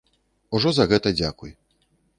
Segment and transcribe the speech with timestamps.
[0.59, 1.51] Ужо за гэта дзякуй.